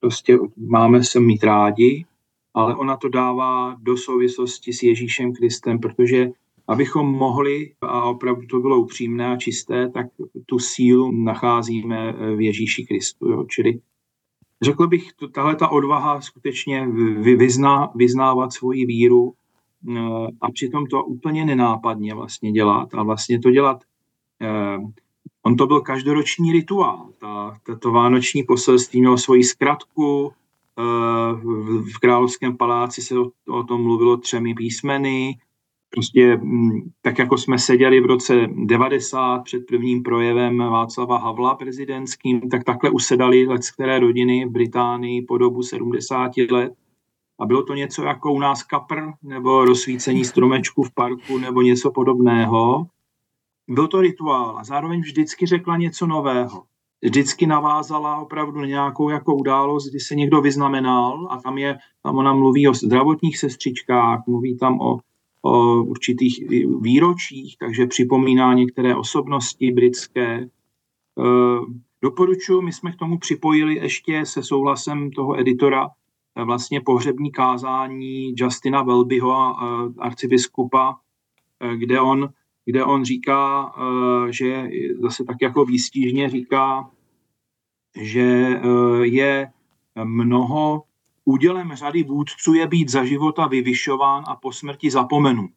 prostě 0.00 0.38
máme 0.57 1.04
se 1.04 1.21
mít 1.21 1.45
rádi, 1.45 2.07
ale 2.54 2.76
ona 2.76 2.97
to 2.97 3.09
dává 3.09 3.76
do 3.80 3.97
souvislosti 3.97 4.73
s 4.73 4.83
Ježíšem 4.83 5.33
Kristem, 5.33 5.78
protože 5.78 6.30
abychom 6.68 7.07
mohli, 7.07 7.73
a 7.80 8.04
opravdu 8.04 8.47
to 8.47 8.61
bylo 8.61 8.80
upřímné 8.80 9.26
a 9.26 9.37
čisté, 9.37 9.90
tak 9.90 10.07
tu 10.47 10.59
sílu 10.59 11.12
nacházíme 11.12 12.12
v 12.37 12.40
Ježíši 12.40 12.87
Kristu. 12.87 13.28
Jo. 13.28 13.45
Čili 13.49 13.80
Řekl 14.62 14.87
bych, 14.87 15.11
tahle 15.33 15.57
ta 15.57 15.68
odvaha 15.68 16.21
skutečně 16.21 16.87
vyzná, 17.37 17.92
vyznávat 17.95 18.52
svoji 18.52 18.87
víru 18.87 19.35
a 20.40 20.50
přitom 20.50 20.87
to 20.87 21.04
úplně 21.04 21.44
nenápadně 21.44 22.14
vlastně 22.14 22.52
dělat 22.52 22.94
a 22.94 23.02
vlastně 23.02 23.38
to 23.38 23.50
dělat 23.50 23.82
On 25.42 25.56
to 25.56 25.66
byl 25.66 25.80
každoroční 25.80 26.52
rituál. 26.52 27.08
Ta, 27.20 27.58
tato 27.66 27.92
vánoční 27.92 28.42
poselství 28.42 29.00
mělo 29.00 29.18
svoji 29.18 29.44
zkratku, 29.44 30.32
v 31.92 31.99
Královském 32.00 32.56
paláci 32.56 33.02
se 33.02 33.18
o, 33.18 33.30
o 33.49 33.62
tom 33.62 33.82
mluvilo 33.82 34.16
třemi 34.16 34.54
písmeny, 34.54 35.38
prostě 35.90 36.37
mm, 36.37 36.90
tak 37.02 37.18
jako 37.18 37.38
jsme 37.38 37.58
seděli 37.58 38.00
v 38.00 38.06
roce 38.06 38.49
90 38.54 39.38
před 39.38 39.66
prvním 39.66 40.02
projevem 40.02 40.58
Václava 40.58 41.18
Havla 41.18 41.54
prezidentským, 41.54 42.40
tak 42.40 42.64
takhle 42.64 42.90
usedali 42.90 43.47
let 43.47 43.62
které 43.75 44.00
rodiny 44.00 44.44
v 44.44 44.50
Británii 44.50 45.23
po 45.23 45.38
dobu 45.38 45.62
70 45.62 46.32
let. 46.50 46.73
A 47.38 47.47
bylo 47.47 47.62
to 47.62 47.75
něco 47.75 48.02
jako 48.02 48.33
u 48.33 48.38
nás 48.38 48.62
kapr, 48.62 49.00
nebo 49.23 49.64
rozsvícení 49.64 50.25
stromečku 50.25 50.83
v 50.83 50.95
parku, 50.95 51.38
nebo 51.38 51.62
něco 51.62 51.90
podobného. 51.90 52.87
Byl 53.68 53.88
to 53.88 54.00
rituál 54.00 54.59
a 54.59 54.64
zároveň 54.64 55.00
vždycky 55.00 55.47
řekla 55.47 55.76
něco 55.76 56.07
nového. 56.07 56.62
Vždycky 57.02 57.47
navázala 57.47 58.16
opravdu 58.16 58.61
nějakou 58.61 59.09
jako 59.09 59.35
událost, 59.35 59.90
kdy 59.90 60.00
se 60.00 60.14
někdo 60.14 60.40
vyznamenal 60.40 61.28
a 61.30 61.40
tam 61.40 61.59
je, 61.59 61.78
tam 62.02 62.16
ona 62.16 62.33
mluví 62.33 62.68
o 62.68 62.75
zdravotních 62.75 63.38
sestřičkách, 63.38 64.23
mluví 64.26 64.59
tam 64.59 64.80
o 64.80 64.99
o 65.42 65.83
určitých 65.83 66.49
výročích, 66.80 67.57
takže 67.59 67.87
připomíná 67.87 68.54
některé 68.54 68.97
osobnosti 68.97 69.73
britské. 69.73 70.35
E, 70.35 70.49
doporučuji, 72.02 72.62
my 72.62 72.73
jsme 72.73 72.92
k 72.92 72.97
tomu 72.97 73.18
připojili 73.18 73.75
ještě 73.75 74.26
se 74.26 74.42
souhlasem 74.42 75.11
toho 75.11 75.40
editora 75.40 75.88
vlastně 76.45 76.80
pohřební 76.80 77.33
kázání 77.33 78.35
Justina 78.37 78.83
Welbyho, 78.83 79.33
e, 79.33 79.64
arcibiskupa, 79.99 80.97
kde 81.76 82.00
on, 82.00 82.28
kde 82.64 82.85
on 82.85 83.04
říká, 83.04 83.73
že 84.30 84.68
zase 85.02 85.25
tak 85.25 85.37
jako 85.42 85.64
výstížně 85.64 86.30
říká, 86.30 86.90
že 87.97 88.61
je 89.02 89.50
mnoho 90.04 90.83
Údělem 91.30 91.75
řady 91.75 92.02
vůdců 92.02 92.54
je 92.54 92.66
být 92.66 92.88
za 92.88 93.04
života 93.04 93.47
vyvyšován 93.47 94.25
a 94.26 94.37
po 94.37 94.52
smrti 94.52 94.90
zapomenut. 94.90 95.50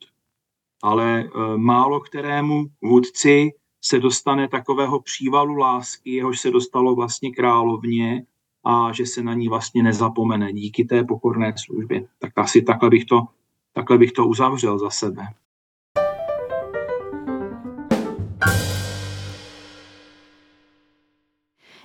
Ale 0.84 1.20
e, 1.20 1.30
málo 1.58 2.00
kterému 2.00 2.66
vůdci 2.82 3.52
se 3.82 4.00
dostane 4.00 4.48
takového 4.48 5.02
přívalu 5.02 5.56
lásky, 5.56 6.12
jehož 6.12 6.40
se 6.40 6.52
dostalo 6.52 6.96
vlastně 6.96 7.32
královně 7.32 8.26
a 8.64 8.94
že 8.94 9.06
se 9.06 9.24
na 9.24 9.34
ní 9.34 9.48
vlastně 9.50 9.84
nezapomene 9.84 10.54
díky 10.54 10.86
té 10.86 11.04
pokorné 11.04 11.54
službě. 11.66 12.06
Tak 12.20 12.32
asi 12.36 12.62
takhle 12.62 12.90
bych 12.90 13.06
to, 13.06 13.28
takhle 13.74 13.98
bych 13.98 14.12
to 14.12 14.28
uzavřel 14.28 14.80
za 14.80 14.90
sebe. 14.90 15.24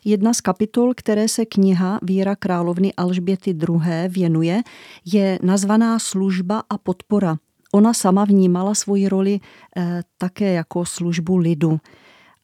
Jedna 0.08 0.34
z 0.34 0.40
kapitol, 0.40 0.94
které 0.96 1.28
se 1.28 1.44
kniha 1.44 1.98
Víra 2.02 2.36
královny 2.36 2.94
Alžběty 2.94 3.50
II. 3.50 4.08
věnuje, 4.08 4.62
je 5.04 5.38
nazvaná 5.42 5.98
Služba 5.98 6.62
a 6.70 6.78
podpora. 6.78 7.36
Ona 7.72 7.94
sama 7.94 8.24
vnímala 8.24 8.74
svoji 8.74 9.08
roli 9.08 9.40
eh, 9.76 10.02
také 10.18 10.52
jako 10.52 10.84
službu 10.84 11.36
lidu. 11.36 11.80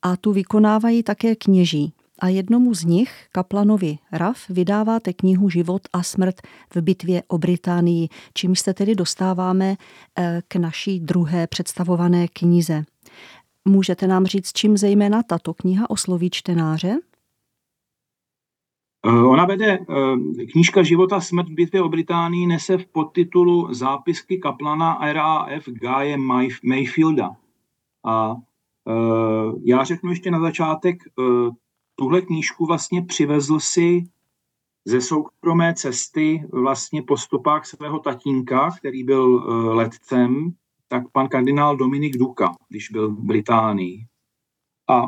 A 0.02 0.16
tu 0.16 0.32
vykonávají 0.32 1.02
také 1.02 1.36
kněží. 1.36 1.92
A 2.22 2.28
jednomu 2.28 2.74
z 2.74 2.84
nich, 2.84 3.26
kaplanovi 3.32 3.98
Raf, 4.12 4.48
vydáváte 4.48 5.12
knihu 5.12 5.48
Život 5.48 5.82
a 5.92 6.02
smrt 6.02 6.34
v 6.74 6.82
bitvě 6.82 7.22
o 7.28 7.38
Británii, 7.38 8.08
čímž 8.34 8.60
se 8.60 8.74
tedy 8.74 8.94
dostáváme 8.94 9.76
eh, 10.18 10.42
k 10.48 10.56
naší 10.56 11.00
druhé 11.00 11.46
představované 11.46 12.28
knize. 12.28 12.84
Můžete 13.64 14.06
nám 14.06 14.26
říct, 14.26 14.52
čím 14.52 14.76
zejména 14.76 15.22
tato 15.22 15.54
kniha 15.54 15.90
osloví 15.90 16.30
čtenáře? 16.30 16.98
Eh, 19.06 19.10
ona 19.10 19.44
vede, 19.44 19.78
eh, 19.78 20.46
knížka 20.52 20.82
Života 20.82 21.20
smrt 21.20 21.48
v 21.48 21.54
bitvě 21.54 21.82
o 21.82 21.88
Británii 21.88 22.46
nese 22.46 22.78
v 22.78 22.86
podtitulu 22.86 23.74
zápisky 23.74 24.38
kaplana 24.38 25.12
RAF 25.12 25.64
Guye 25.66 26.16
Mayfielda. 26.62 27.30
A 28.04 28.36
já 29.64 29.84
řeknu 29.84 30.10
ještě 30.10 30.30
na 30.30 30.40
začátek, 30.40 30.96
tuhle 31.94 32.20
knížku 32.20 32.66
vlastně 32.66 33.02
přivezl 33.02 33.60
si 33.60 34.04
ze 34.84 35.00
soukromé 35.00 35.74
cesty 35.74 36.44
vlastně 36.52 37.02
po 37.02 37.16
stopách 37.16 37.66
svého 37.66 37.98
tatínka, 37.98 38.70
který 38.78 39.04
byl 39.04 39.34
letcem, 39.74 40.52
tak 40.88 41.02
pan 41.12 41.28
kardinál 41.28 41.76
Dominik 41.76 42.16
Duka, 42.16 42.52
když 42.68 42.90
byl 42.90 43.08
v 43.08 43.18
Británii. 43.18 44.06
A 44.88 45.06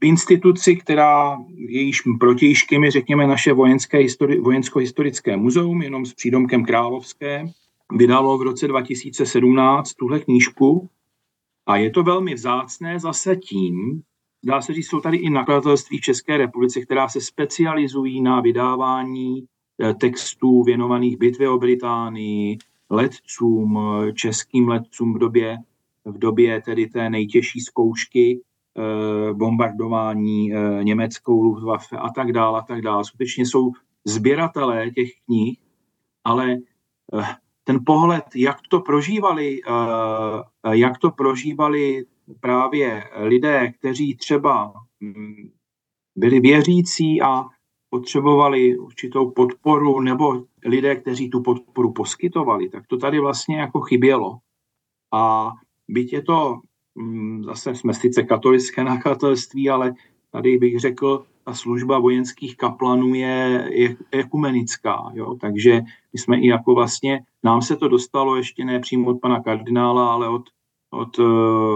v 0.00 0.04
instituci, 0.04 0.76
která 0.76 1.38
jejíž 1.56 2.02
protějškem 2.20 2.84
je, 2.84 2.90
řekněme, 2.90 3.26
naše 3.26 3.52
vojenské 3.52 3.98
histori- 3.98 4.42
vojensko-historické 4.42 5.36
muzeum, 5.36 5.82
jenom 5.82 6.06
s 6.06 6.14
přídomkem 6.14 6.64
Královské, 6.64 7.44
vydalo 7.92 8.38
v 8.38 8.42
roce 8.42 8.68
2017 8.68 9.94
tuhle 9.94 10.20
knížku 10.20 10.88
a 11.66 11.76
je 11.76 11.90
to 11.90 12.02
velmi 12.02 12.34
vzácné 12.34 12.98
zase 12.98 13.36
tím, 13.36 14.02
dá 14.44 14.62
se 14.62 14.74
říct, 14.74 14.88
jsou 14.88 15.00
tady 15.00 15.16
i 15.16 15.30
nakladatelství 15.30 15.98
v 15.98 16.00
České 16.00 16.36
republice, 16.36 16.80
která 16.80 17.08
se 17.08 17.20
specializují 17.20 18.22
na 18.22 18.40
vydávání 18.40 19.44
eh, 19.82 19.94
textů 19.94 20.62
věnovaných 20.62 21.18
bitvě 21.18 21.48
o 21.48 21.58
Británii, 21.58 22.58
letcům, 22.90 23.78
českým 24.14 24.68
letcům 24.68 25.14
v 25.14 25.18
době, 25.18 25.58
v 26.04 26.18
době 26.18 26.62
tedy 26.62 26.86
té 26.86 27.10
nejtěžší 27.10 27.60
zkoušky 27.60 28.40
Eh, 28.78 29.34
bombardování 29.34 30.54
eh, 30.54 30.84
německou 30.84 31.42
Luftwaffe 31.42 31.96
a 31.96 32.10
tak 32.10 32.32
dále, 32.32 32.58
a 32.58 32.62
tak 32.62 32.82
dále. 32.82 33.04
Skutečně 33.04 33.46
jsou 33.46 33.72
sběratelé 34.04 34.90
těch 34.90 35.08
knih, 35.24 35.58
ale 36.24 36.56
eh, 37.14 37.24
ten 37.64 37.80
pohled, 37.86 38.24
jak 38.34 38.56
to 38.68 38.80
prožívali, 38.80 39.60
jak 40.72 40.98
to 40.98 41.10
prožívali 41.10 42.04
právě 42.40 43.04
lidé, 43.16 43.72
kteří 43.78 44.16
třeba 44.16 44.72
hm, 45.00 45.50
byli 46.16 46.40
věřící 46.40 47.22
a 47.22 47.44
potřebovali 47.90 48.78
určitou 48.78 49.30
podporu, 49.30 50.00
nebo 50.00 50.44
lidé, 50.64 50.96
kteří 50.96 51.30
tu 51.30 51.42
podporu 51.42 51.92
poskytovali, 51.92 52.68
tak 52.68 52.86
to 52.86 52.96
tady 52.96 53.20
vlastně 53.20 53.58
jako 53.58 53.80
chybělo. 53.80 54.38
A 55.12 55.52
byť 55.88 56.12
je 56.12 56.22
to 56.22 56.60
Mm, 56.94 57.44
zase 57.44 57.74
jsme 57.74 57.94
sice 57.94 58.22
katolické 58.22 58.84
nakladatelství, 58.84 59.70
ale 59.70 59.94
tady 60.30 60.58
bych 60.58 60.80
řekl, 60.80 61.24
ta 61.44 61.54
služba 61.54 61.98
vojenských 61.98 62.56
kaplanů 62.56 63.14
je, 63.14 63.68
je 63.72 63.96
ekumenická, 64.10 65.10
jo? 65.14 65.34
takže 65.40 65.80
my 66.12 66.18
jsme 66.18 66.40
i 66.40 66.46
jako 66.46 66.74
vlastně, 66.74 67.20
nám 67.42 67.62
se 67.62 67.76
to 67.76 67.88
dostalo 67.88 68.36
ještě 68.36 68.64
ne 68.64 68.80
přímo 68.80 69.10
od 69.10 69.20
pana 69.20 69.42
kardinála, 69.42 70.12
ale 70.12 70.28
od, 70.28 70.42
od 70.92 71.18
eh, 71.18 71.22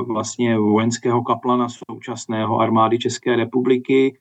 vlastně 0.06 0.58
vojenského 0.58 1.22
kaplana 1.22 1.66
současného 1.68 2.58
armády 2.58 2.98
České 2.98 3.36
republiky, 3.36 4.18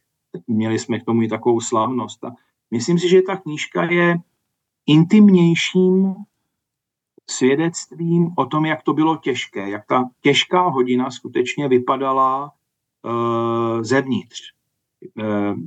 měli 0.48 0.80
jsme 0.80 1.00
k 1.00 1.04
tomu 1.04 1.22
i 1.22 1.28
takovou 1.28 1.62
slavnost. 1.62 2.24
A 2.24 2.32
myslím 2.72 3.00
si, 3.00 3.10
že 3.10 3.22
ta 3.22 3.36
knížka 3.36 3.84
je 3.84 4.18
intimnějším 4.86 6.16
svědectvím 7.30 8.34
o 8.38 8.46
tom, 8.46 8.66
jak 8.66 8.84
to 8.84 8.94
bylo 8.94 9.18
těžké, 9.18 9.70
jak 9.70 9.86
ta 9.86 10.10
těžká 10.22 10.62
hodina 10.62 11.12
skutečně 11.12 11.68
vypadala 11.68 12.52
uh, 13.04 13.82
zevnitř. 13.82 14.42
Uh, 15.16 15.58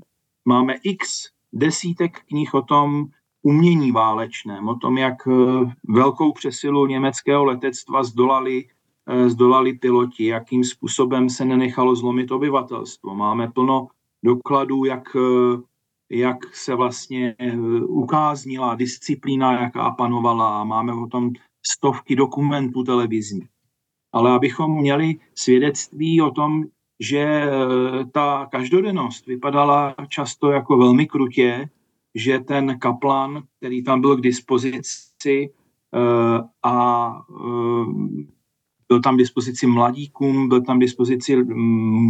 máme 0.45 0.75
x 0.83 1.09
desítek 1.53 2.21
knih 2.29 2.55
o 2.55 2.63
tom 2.63 3.07
umění 3.43 3.93
válečném, 3.93 4.69
o 4.69 4.75
tom, 4.75 4.99
jak 4.99 5.29
velkou 5.89 6.33
přesilu 6.33 6.87
německého 6.87 7.45
letectva 7.45 8.03
zdolali, 8.03 8.65
uh, 9.09 9.29
zdolali 9.29 9.73
piloti, 9.73 10.27
jakým 10.27 10.65
způsobem 10.65 11.31
se 11.31 11.45
nenechalo 11.45 11.97
zlomit 11.97 12.31
obyvatelstvo. 12.31 13.15
Máme 13.15 13.49
plno 13.49 13.88
dokladů, 14.25 14.85
jak 14.85 15.15
uh, 15.15 15.61
jak 16.11 16.57
se 16.57 16.75
vlastně 16.75 17.37
ukáznila 17.88 18.75
disciplína, 18.75 19.61
jaká 19.61 19.91
panovala. 19.91 20.65
Máme 20.65 20.93
o 20.93 21.07
tom 21.07 21.31
stovky 21.71 22.17
dokumentů 22.17 22.83
televizních. 22.83 23.49
Ale 24.12 24.31
abychom 24.31 24.81
měli 24.81 25.17
svědectví 25.35 26.23
o 26.23 26.31
tom, 26.31 26.65
že 27.00 27.45
ta 28.12 28.49
každodennost 28.50 29.27
vypadala 29.27 29.95
často 30.09 30.50
jako 30.50 30.77
velmi 30.77 31.07
krutě, 31.07 31.69
že 32.15 32.38
ten 32.38 32.79
kaplan, 32.79 33.43
který 33.57 33.85
tam 33.85 34.00
byl 34.00 34.17
k 34.17 34.21
dispozici 34.21 35.50
a 36.62 37.12
byl 38.88 39.00
tam 39.00 39.14
k 39.14 39.18
dispozici 39.18 39.66
mladíkům, 39.66 40.49
byl 40.49 40.62
tam 40.62 40.78
k 40.78 40.80
dispozici 40.80 41.37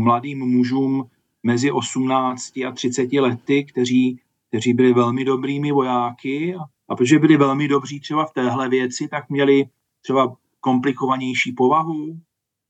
mladým 0.05 0.39
mužům 0.39 1.05
mezi 1.43 1.73
18 1.73 2.57
a 2.57 2.73
30 2.73 3.13
lety, 3.13 3.65
kteří, 3.65 4.21
kteří 4.49 4.75
byli 4.75 4.93
velmi 4.93 5.25
dobrými 5.25 5.73
vojáky 5.73 6.55
a 6.89 6.97
protože 6.97 7.19
byli 7.19 7.37
velmi 7.37 7.69
dobří 7.69 8.01
třeba 8.01 8.27
v 8.27 8.33
téhle 8.33 8.69
věci, 8.69 9.09
tak 9.09 9.31
měli 9.31 9.65
třeba 10.03 10.37
komplikovanější 10.61 11.53
povahu. 11.53 12.19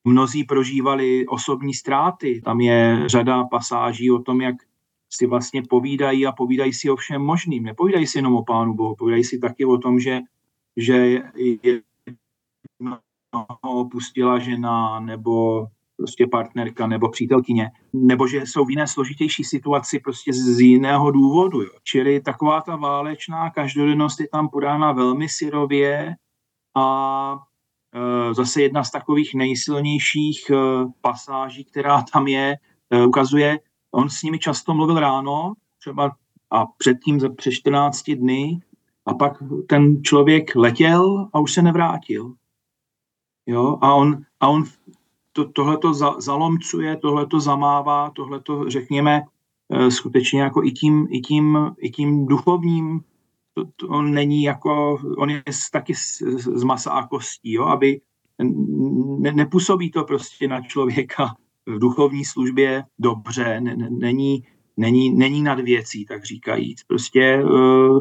Mnozí 0.04 0.44
prožívali 0.44 1.26
osobní 1.26 1.74
ztráty. 1.74 2.40
Tam 2.44 2.60
je 2.60 3.02
řada 3.06 3.44
pasáží 3.44 4.10
o 4.10 4.18
tom, 4.18 4.40
jak 4.40 4.54
si 5.10 5.26
vlastně 5.26 5.62
povídají 5.62 6.26
a 6.26 6.32
povídají 6.32 6.72
si 6.72 6.90
o 6.90 6.96
všem 6.96 7.22
možným. 7.22 7.62
Nepovídají 7.62 8.06
si 8.06 8.18
jenom 8.18 8.34
o 8.34 8.44
Pánu 8.44 8.74
Bohu, 8.74 8.94
povídají 8.96 9.24
si 9.24 9.38
taky 9.38 9.64
o 9.64 9.78
tom, 9.78 10.00
že, 10.00 10.20
že 10.76 11.22
je 11.62 11.80
opustila 13.62 14.38
žena 14.38 15.00
nebo 15.00 15.66
prostě 15.96 16.26
partnerka 16.26 16.86
nebo 16.86 17.08
přítelkyně, 17.08 17.70
nebo 17.92 18.26
že 18.26 18.38
jsou 18.38 18.64
v 18.64 18.70
jiné 18.70 18.86
složitější 18.86 19.44
situaci 19.44 19.98
prostě 19.98 20.32
z 20.32 20.60
jiného 20.60 21.10
důvodu. 21.10 21.62
Jo. 21.62 21.70
Čili 21.84 22.20
taková 22.20 22.60
ta 22.60 22.76
válečná 22.76 23.50
každodennost 23.50 24.20
je 24.20 24.28
tam 24.32 24.48
podána 24.48 24.92
velmi 24.92 25.28
syrově 25.28 26.14
a 26.76 27.38
e, 27.94 28.34
zase 28.34 28.62
jedna 28.62 28.84
z 28.84 28.90
takových 28.90 29.34
nejsilnějších 29.34 30.50
e, 30.50 30.54
pasáží, 31.00 31.64
která 31.64 32.02
tam 32.12 32.26
je, 32.26 32.56
e, 32.90 33.06
ukazuje, 33.06 33.58
on 33.92 34.08
s 34.08 34.22
nimi 34.22 34.38
často 34.38 34.74
mluvil 34.74 35.00
ráno, 35.00 35.52
třeba 35.78 36.10
a 36.50 36.66
předtím 36.66 37.20
před 37.36 37.52
14 37.52 38.10
dny, 38.10 38.60
a 39.06 39.14
pak 39.14 39.32
ten 39.68 40.02
člověk 40.02 40.56
letěl 40.56 41.28
a 41.32 41.40
už 41.40 41.52
se 41.52 41.62
nevrátil. 41.62 42.34
Jo? 43.48 43.78
A 43.80 43.94
on, 43.94 44.22
a 44.40 44.48
on 44.48 44.64
to, 45.32 45.48
tohleto 45.48 45.94
za, 45.94 46.20
zalomcuje, 46.20 46.96
tohleto 46.96 47.40
zamává, 47.40 48.10
tohleto, 48.10 48.70
řekněme, 48.70 49.22
eh, 49.72 49.90
skutečně 49.90 50.40
jako 50.40 50.64
i 50.64 50.70
tím, 50.70 51.08
i 51.10 51.20
tím, 51.20 51.58
i 51.78 51.90
tím 51.90 52.26
duchovním, 52.26 53.00
to, 53.54 53.64
to 53.76 53.88
on 53.88 54.14
není 54.14 54.42
jako, 54.42 54.98
on 55.18 55.30
je 55.30 55.42
taky 55.72 55.94
z, 55.94 56.22
z 56.36 56.62
masa 56.62 56.90
a 56.90 57.06
kostí, 57.06 57.52
jo? 57.52 57.64
aby 57.64 58.00
ne, 59.18 59.32
nepůsobí 59.32 59.90
to 59.90 60.04
prostě 60.04 60.48
na 60.48 60.60
člověka 60.60 61.34
v 61.66 61.78
duchovní 61.78 62.24
službě 62.24 62.84
dobře, 62.98 63.60
ne, 63.60 63.76
ne, 63.76 63.90
není, 63.90 64.44
není, 64.76 65.10
není 65.10 65.42
nad 65.42 65.60
věcí, 65.60 66.04
tak 66.04 66.24
říkajíc. 66.24 66.82
Prostě 66.82 67.44
uh, 67.44 68.00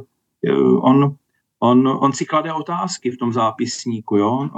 on 0.86 1.16
on, 1.60 1.88
on 1.88 2.14
si 2.14 2.26
klade 2.26 2.54
otázky 2.54 3.12
v 3.12 3.18
tom 3.18 3.34
zápisníku, 3.34 4.18
jo? 4.18 4.50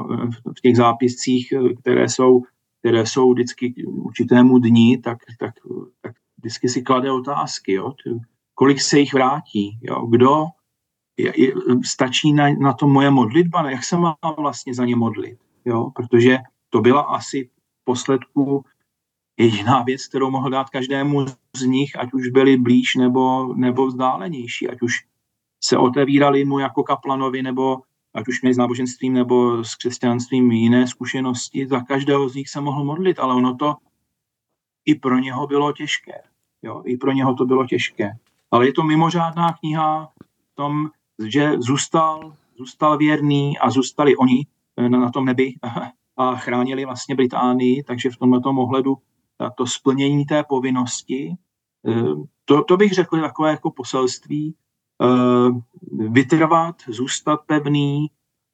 v 0.57 0.61
těch 0.61 0.77
zápiscích, 0.77 1.53
které 1.81 2.09
jsou, 2.09 2.41
které 2.79 3.05
jsou 3.05 3.33
vždycky 3.33 3.85
určitému 3.85 4.59
dní, 4.59 5.01
tak, 5.01 5.17
tak, 5.39 5.53
tak 6.01 6.15
vždycky 6.37 6.69
si 6.69 6.81
klade 6.81 7.11
otázky, 7.11 7.73
jo? 7.73 7.93
kolik 8.55 8.81
se 8.81 8.99
jich 8.99 9.13
vrátí, 9.13 9.79
jo? 9.81 10.05
kdo, 10.05 10.45
je, 11.17 11.41
je, 11.41 11.53
stačí 11.85 12.33
na, 12.33 12.49
na 12.49 12.73
to 12.73 12.87
moje 12.87 13.11
modlitba, 13.11 13.71
jak 13.71 13.83
se 13.83 13.97
mám 13.97 14.15
vlastně 14.37 14.73
za 14.73 14.85
ně 14.85 14.95
modlit, 14.95 15.39
jo? 15.65 15.91
protože 15.95 16.37
to 16.69 16.81
byla 16.81 17.01
asi 17.01 17.49
posledku 17.83 18.65
jediná 19.39 19.83
věc, 19.83 20.07
kterou 20.07 20.31
mohl 20.31 20.49
dát 20.49 20.69
každému 20.69 21.25
z 21.55 21.63
nich, 21.63 21.99
ať 21.99 22.13
už 22.13 22.29
byli 22.29 22.57
blíž 22.57 22.95
nebo, 22.95 23.53
nebo 23.53 23.87
vzdálenější, 23.87 24.69
ať 24.69 24.81
už 24.81 24.93
se 25.63 25.77
otevíraly 25.77 26.45
mu 26.45 26.59
jako 26.59 26.83
kaplanovi, 26.83 27.43
nebo 27.43 27.81
ať 28.13 28.27
už 28.27 28.41
měli 28.41 28.53
s 28.53 28.57
náboženstvím 28.57 29.13
nebo 29.13 29.63
s 29.63 29.75
křesťanstvím 29.75 30.51
jiné 30.51 30.87
zkušenosti, 30.87 31.67
za 31.67 31.79
každého 31.79 32.29
z 32.29 32.35
nich 32.35 32.49
se 32.49 32.61
mohl 32.61 32.83
modlit, 32.83 33.19
ale 33.19 33.35
ono 33.35 33.55
to 33.55 33.75
i 34.85 34.95
pro 34.95 35.19
něho 35.19 35.47
bylo 35.47 35.73
těžké. 35.73 36.21
Jo, 36.61 36.83
I 36.85 36.97
pro 36.97 37.11
něho 37.11 37.35
to 37.35 37.45
bylo 37.45 37.67
těžké. 37.67 38.11
Ale 38.51 38.65
je 38.65 38.73
to 38.73 38.83
mimořádná 38.83 39.53
kniha 39.53 40.11
v 40.51 40.55
tom, 40.55 40.89
že 41.27 41.51
zůstal, 41.57 42.33
zůstal 42.57 42.97
věrný 42.97 43.57
a 43.57 43.69
zůstali 43.69 44.15
oni 44.15 44.45
eh, 44.77 44.89
na, 44.89 44.99
na 44.99 45.11
tom 45.11 45.25
nebi 45.25 45.53
a 46.17 46.35
chránili 46.35 46.85
vlastně 46.85 47.15
Británii, 47.15 47.83
takže 47.83 48.09
v 48.09 48.17
tomto 48.17 48.49
ohledu 48.49 48.97
to 49.55 49.67
splnění 49.67 50.25
té 50.25 50.43
povinnosti, 50.43 51.35
eh, 51.87 52.03
to, 52.45 52.63
to 52.63 52.77
bych 52.77 52.93
řekl 52.93 53.21
takové 53.21 53.49
jako 53.49 53.71
poselství, 53.71 54.55
Eh, 54.55 54.68
vytrvat, 56.09 56.75
zůstat 56.87 57.39
pevný, 57.45 58.07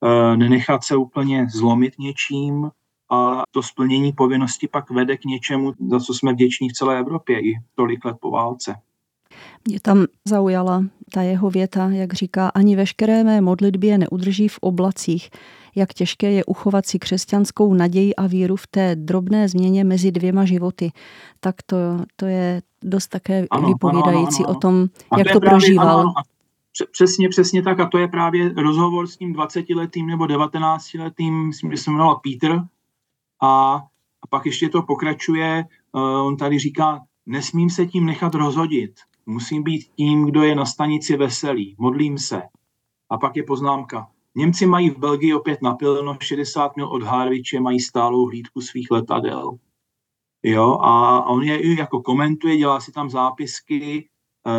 eh, 0.05 0.38
nenechat 0.38 0.84
se 0.84 0.95
úplně 0.95 1.47
zlomit 1.49 1.99
něčím 1.99 2.69
a 3.12 3.41
to 3.51 3.63
splnění 3.63 4.13
povinnosti 4.13 4.67
pak 4.67 4.89
vede 4.89 5.17
k 5.17 5.25
něčemu, 5.25 5.73
za 5.89 5.99
co 5.99 6.13
jsme 6.13 6.34
vděční 6.34 6.69
v 6.69 6.73
celé 6.73 6.99
Evropě 6.99 7.39
i 7.39 7.60
tolik 7.75 8.05
let 8.05 8.17
po 8.19 8.31
válce. 8.31 8.75
Mě 9.67 9.79
tam 9.79 10.05
zaujala 10.25 10.84
ta 11.13 11.21
jeho 11.21 11.49
věta, 11.49 11.89
jak 11.89 12.13
říká, 12.13 12.49
ani 12.49 12.75
veškeré 12.75 13.23
mé 13.23 13.41
modlitbě 13.41 13.97
neudrží 13.97 14.47
v 14.47 14.60
oblacích. 14.62 15.29
Jak 15.75 15.93
těžké 15.93 16.31
je 16.31 16.45
uchovat 16.45 16.86
si 16.86 16.99
křesťanskou 16.99 17.73
naději 17.73 18.15
a 18.15 18.27
víru 18.27 18.55
v 18.55 18.67
té 18.67 18.95
drobné 18.95 19.49
změně 19.49 19.84
mezi 19.84 20.12
dvěma 20.12 20.45
životy. 20.45 20.91
Tak 21.39 21.55
to, 21.65 21.77
to 22.15 22.25
je 22.25 22.62
dost 22.84 23.08
také 23.08 23.45
ano, 23.51 23.67
vypovídající 23.67 24.43
ano, 24.43 24.49
ano, 24.49 24.49
ano. 24.49 24.58
o 24.58 24.60
tom, 24.60 24.88
jak 25.17 25.27
to, 25.27 25.34
to 25.34 25.39
prožíval. 25.39 25.86
Právě, 25.86 26.01
ano, 26.01 26.13
Přesně, 26.91 27.29
přesně 27.29 27.63
tak. 27.63 27.79
A 27.79 27.85
to 27.85 27.97
je 27.97 28.07
právě 28.07 28.53
rozhovor 28.53 29.07
s 29.07 29.17
tím 29.17 29.33
20-letým 29.33 30.07
nebo 30.07 30.25
19-letým, 30.25 31.47
myslím, 31.47 31.71
že 31.71 31.77
se 31.77 31.91
jmenoval 31.91 32.19
Peter. 32.23 32.61
A, 33.41 33.75
a 34.21 34.27
pak 34.29 34.45
ještě 34.45 34.69
to 34.69 34.81
pokračuje, 34.81 35.65
uh, 35.91 36.01
on 36.01 36.38
tady 36.38 36.59
říká, 36.59 37.01
nesmím 37.25 37.69
se 37.69 37.85
tím 37.85 38.05
nechat 38.05 38.35
rozhodit, 38.35 38.91
musím 39.25 39.63
být 39.63 39.81
tím, 39.95 40.25
kdo 40.25 40.43
je 40.43 40.55
na 40.55 40.65
stanici 40.65 41.17
veselý, 41.17 41.75
modlím 41.77 42.17
se. 42.17 42.41
A 43.09 43.17
pak 43.17 43.35
je 43.35 43.43
poznámka, 43.43 44.07
Němci 44.38 44.65
mají 44.65 44.89
v 44.89 44.97
Belgii 44.97 45.33
opět 45.33 45.61
napilno 45.61 46.17
60 46.21 46.75
mil 46.75 46.88
od 46.88 47.03
Harviče, 47.03 47.59
mají 47.59 47.79
stálou 47.79 48.25
hlídku 48.25 48.61
svých 48.61 48.91
letadel. 48.91 49.57
Jo, 50.43 50.77
a 50.81 51.23
on 51.25 51.43
je 51.43 51.77
jako 51.77 52.01
komentuje, 52.01 52.57
dělá 52.57 52.79
si 52.79 52.91
tam 52.91 53.09
zápisky, 53.09 54.09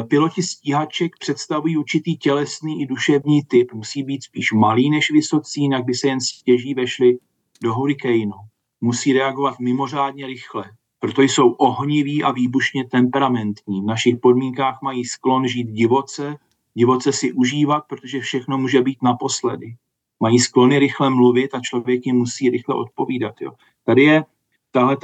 piloti 0.09 0.43
stíhaček 0.43 1.13
představují 1.19 1.77
určitý 1.77 2.17
tělesný 2.17 2.83
i 2.83 2.87
duševní 2.87 3.45
typ. 3.45 3.73
Musí 3.73 4.03
být 4.03 4.25
spíš 4.25 4.53
malý 4.53 4.91
než 4.91 5.11
vysocí, 5.11 5.63
jinak 5.63 5.85
by 5.85 5.95
se 5.95 6.09
jen 6.09 6.21
stěží 6.21 6.75
vešli 6.75 7.19
do 7.63 7.75
hurikénu. 7.75 8.33
Musí 8.81 9.13
reagovat 9.13 9.59
mimořádně 9.61 10.27
rychle. 10.27 10.65
Proto 10.99 11.23
jsou 11.23 11.51
ohniví 11.51 12.23
a 12.23 12.33
výbušně 12.33 12.89
temperamentní. 12.89 13.81
V 13.81 13.85
našich 13.85 14.17
podmínkách 14.17 14.79
mají 14.83 15.05
sklon 15.05 15.49
žít 15.49 15.65
divoce, 15.65 16.37
divoce 16.75 17.13
si 17.13 17.33
užívat, 17.33 17.85
protože 17.89 18.21
všechno 18.21 18.59
může 18.59 18.83
být 18.83 19.03
naposledy. 19.03 19.77
Mají 20.21 20.39
sklony 20.39 20.79
rychle 20.79 21.11
mluvit 21.11 21.55
a 21.55 21.61
člověk 21.61 22.07
jim 22.07 22.17
musí 22.17 22.51
rychle 22.51 22.75
odpovídat. 22.75 23.35
Jo. 23.41 23.53
Tady 23.85 24.03
je 24.03 24.25
tahle 24.71 24.97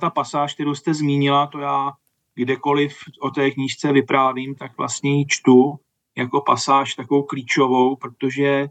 ta 0.00 0.10
pasáž, 0.14 0.54
kterou 0.54 0.74
jste 0.74 0.94
zmínila, 0.94 1.46
to 1.46 1.58
já 1.58 1.92
kdekoliv 2.34 2.98
o 3.20 3.30
té 3.30 3.50
knížce 3.50 3.92
vyprávím, 3.92 4.54
tak 4.54 4.78
vlastně 4.78 5.18
ji 5.18 5.26
čtu 5.28 5.78
jako 6.16 6.40
pasáž 6.40 6.94
takovou 6.94 7.22
klíčovou, 7.22 7.96
protože 7.96 8.68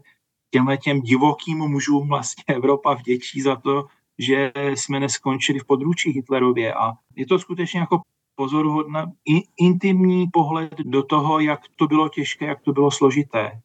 těmhle 0.50 0.76
těm 0.76 1.00
divokým 1.00 1.58
mužům 1.58 2.08
vlastně 2.08 2.44
Evropa 2.54 2.94
vděčí 2.94 3.40
za 3.40 3.56
to, 3.56 3.86
že 4.18 4.52
jsme 4.74 5.00
neskončili 5.00 5.58
v 5.58 5.64
područí 5.64 6.10
Hitlerově 6.10 6.74
a 6.74 6.92
je 7.16 7.26
to 7.26 7.38
skutečně 7.38 7.80
jako 7.80 8.00
pozoruhodná 8.34 9.12
intimní 9.56 10.26
pohled 10.32 10.74
do 10.78 11.02
toho, 11.02 11.40
jak 11.40 11.60
to 11.76 11.86
bylo 11.86 12.08
těžké, 12.08 12.46
jak 12.46 12.60
to 12.60 12.72
bylo 12.72 12.90
složité. 12.90 13.60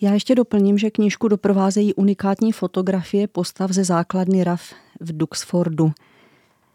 Já 0.00 0.12
ještě 0.12 0.34
doplním, 0.34 0.78
že 0.78 0.90
knížku 0.90 1.28
doprovázejí 1.28 1.94
unikátní 1.94 2.52
fotografie 2.52 3.28
postav 3.28 3.70
ze 3.70 3.84
základny 3.84 4.44
RAF 4.44 4.74
v 5.00 5.16
Duxfordu. 5.16 5.92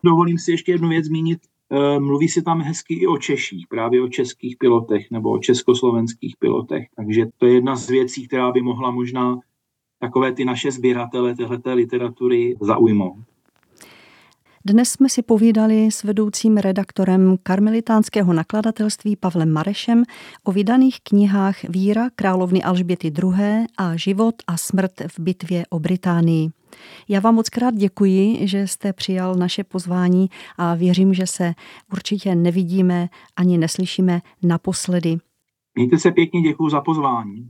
Dovolím 0.04 0.38
si 0.38 0.52
ještě 0.52 0.72
jednu 0.72 0.89
věc 0.89 1.06
zmínit. 1.06 1.39
Eh, 1.71 1.99
mluví 1.99 2.29
se 2.29 2.41
tam 2.41 2.62
hezky 2.62 2.93
i 2.93 3.08
o 3.08 3.17
Češích, 3.17 3.67
právě 3.67 4.01
o 4.01 4.08
českých 4.08 4.58
pilotech 4.58 5.12
nebo 5.12 5.32
o 5.32 5.39
československých 5.39 6.38
pilotech. 6.38 6.88
Takže 6.95 7.25
to 7.38 7.45
je 7.45 7.53
jedna 7.53 7.75
z 7.75 7.89
věcí, 7.89 8.27
která 8.27 8.51
by 8.51 8.62
mohla 8.62 8.91
možná 8.91 9.39
takové 9.99 10.34
ty 10.34 10.45
naše 10.45 10.71
sběratele 10.71 11.36
téhleté 11.36 11.73
literatury 11.73 12.55
zaujmout. 12.62 13.29
Dnes 14.65 14.89
jsme 14.89 15.10
si 15.10 15.22
povídali 15.22 15.91
s 15.91 16.04
vedoucím 16.04 16.58
redaktorem 16.58 17.38
karmelitánského 17.43 18.34
nakladatelství 18.34 19.15
Pavlem 19.15 19.52
Marešem 19.52 20.04
o 20.43 20.52
vydaných 20.52 20.98
knihách 21.04 21.63
Víra 21.63 22.10
královny 22.15 22.63
Alžběty 22.63 23.08
II. 23.08 23.65
a 23.78 23.95
Život 23.95 24.36
a 24.48 24.58
smrt 24.58 24.91
v 25.08 25.19
bitvě 25.19 25.63
o 25.69 25.80
Británii. 25.80 26.50
Já 27.08 27.19
vám 27.19 27.36
moc 27.36 27.50
krát 27.50 27.76
děkuji, 27.76 28.48
že 28.48 28.67
jste 28.67 28.93
přijal 28.93 29.36
naše 29.36 29.63
pozvání 29.63 30.30
a 30.58 30.76
věřím, 30.76 31.13
že 31.13 31.28
se 31.28 31.54
určitě 31.91 32.36
nevidíme 32.36 33.10
ani 33.36 33.58
neslyšíme 33.58 34.22
naposledy. 34.43 35.17
Mějte 35.76 35.98
se 35.98 36.12
pěkně, 36.12 36.41
děkuji 36.41 36.69
za 36.69 36.82
pozvání. 36.82 37.50